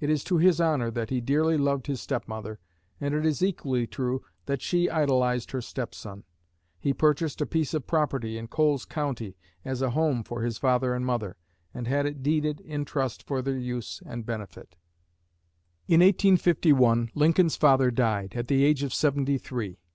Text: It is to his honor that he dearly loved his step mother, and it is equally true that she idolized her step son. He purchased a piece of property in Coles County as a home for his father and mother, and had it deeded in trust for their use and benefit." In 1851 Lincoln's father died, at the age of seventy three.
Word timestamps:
It 0.00 0.08
is 0.08 0.24
to 0.24 0.38
his 0.38 0.58
honor 0.58 0.90
that 0.92 1.10
he 1.10 1.20
dearly 1.20 1.58
loved 1.58 1.86
his 1.86 2.00
step 2.00 2.26
mother, 2.26 2.58
and 2.98 3.12
it 3.14 3.26
is 3.26 3.42
equally 3.42 3.86
true 3.86 4.22
that 4.46 4.62
she 4.62 4.88
idolized 4.88 5.50
her 5.50 5.60
step 5.60 5.94
son. 5.94 6.24
He 6.80 6.94
purchased 6.94 7.42
a 7.42 7.44
piece 7.46 7.74
of 7.74 7.86
property 7.86 8.38
in 8.38 8.48
Coles 8.48 8.86
County 8.86 9.36
as 9.66 9.82
a 9.82 9.90
home 9.90 10.24
for 10.24 10.40
his 10.40 10.56
father 10.56 10.94
and 10.94 11.04
mother, 11.04 11.36
and 11.74 11.86
had 11.86 12.06
it 12.06 12.22
deeded 12.22 12.58
in 12.60 12.86
trust 12.86 13.22
for 13.26 13.42
their 13.42 13.58
use 13.58 14.02
and 14.06 14.24
benefit." 14.24 14.76
In 15.88 16.00
1851 16.00 17.10
Lincoln's 17.14 17.56
father 17.56 17.90
died, 17.90 18.32
at 18.34 18.48
the 18.48 18.64
age 18.64 18.82
of 18.82 18.94
seventy 18.94 19.36
three. 19.36 19.78